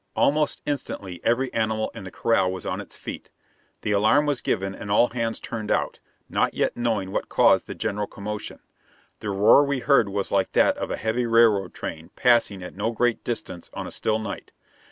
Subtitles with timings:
[0.15, 3.29] Almost instantly every animal in the corral was on its feet.
[3.81, 7.75] The alarm was given and all hands turned out, not yet knowing what caused the
[7.75, 8.61] general commotion.
[9.19, 12.89] The roar we heard was like that of a heavy railroad train passing at no
[12.89, 14.51] great distance on a still night.